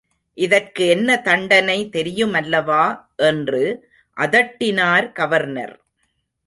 [0.37, 2.83] இதற்கு என்ன தண்டனை தெரியுமல்லவா
[3.15, 3.63] என்று
[4.17, 5.75] அதட்டினார் கவர்னர்.